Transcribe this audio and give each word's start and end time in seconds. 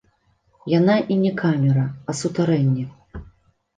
Яна 0.79 0.95
і 1.15 1.19
не 1.25 1.31
камера, 1.43 1.85
а 2.09 2.19
сутарэнне. 2.21 2.85